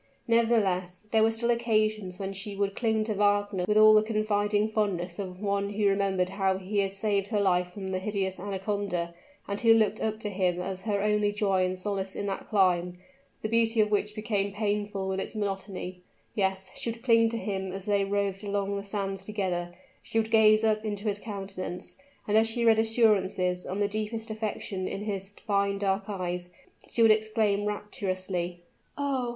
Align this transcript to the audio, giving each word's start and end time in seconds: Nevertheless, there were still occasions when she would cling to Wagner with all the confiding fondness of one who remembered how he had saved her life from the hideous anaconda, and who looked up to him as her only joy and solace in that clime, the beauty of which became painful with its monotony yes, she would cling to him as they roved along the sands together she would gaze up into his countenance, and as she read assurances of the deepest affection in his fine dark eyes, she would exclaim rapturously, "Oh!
Nevertheless, 0.27 1.03
there 1.11 1.21
were 1.21 1.29
still 1.29 1.51
occasions 1.51 2.17
when 2.17 2.33
she 2.33 2.55
would 2.55 2.75
cling 2.75 3.03
to 3.03 3.13
Wagner 3.13 3.65
with 3.67 3.77
all 3.77 3.93
the 3.93 4.01
confiding 4.01 4.67
fondness 4.67 5.19
of 5.19 5.39
one 5.39 5.69
who 5.73 5.85
remembered 5.87 6.29
how 6.29 6.57
he 6.57 6.79
had 6.79 6.91
saved 6.91 7.27
her 7.27 7.39
life 7.39 7.69
from 7.73 7.89
the 7.89 7.99
hideous 7.99 8.39
anaconda, 8.39 9.13
and 9.47 9.61
who 9.61 9.75
looked 9.75 10.01
up 10.01 10.19
to 10.21 10.31
him 10.31 10.59
as 10.59 10.81
her 10.81 11.03
only 11.03 11.31
joy 11.31 11.63
and 11.63 11.77
solace 11.77 12.15
in 12.15 12.25
that 12.25 12.49
clime, 12.49 12.97
the 13.43 13.47
beauty 13.47 13.79
of 13.79 13.91
which 13.91 14.15
became 14.15 14.51
painful 14.51 15.07
with 15.07 15.19
its 15.19 15.35
monotony 15.35 16.01
yes, 16.33 16.71
she 16.73 16.89
would 16.89 17.03
cling 17.03 17.29
to 17.29 17.37
him 17.37 17.71
as 17.71 17.85
they 17.85 18.03
roved 18.03 18.43
along 18.43 18.75
the 18.75 18.83
sands 18.83 19.23
together 19.23 19.71
she 20.01 20.17
would 20.17 20.31
gaze 20.31 20.63
up 20.63 20.83
into 20.83 21.03
his 21.03 21.19
countenance, 21.19 21.93
and 22.27 22.37
as 22.39 22.47
she 22.49 22.65
read 22.65 22.79
assurances 22.79 23.67
of 23.67 23.77
the 23.77 23.87
deepest 23.87 24.31
affection 24.31 24.87
in 24.87 25.01
his 25.03 25.29
fine 25.45 25.77
dark 25.77 26.09
eyes, 26.09 26.49
she 26.89 27.03
would 27.03 27.11
exclaim 27.11 27.65
rapturously, 27.65 28.61
"Oh! 28.97 29.29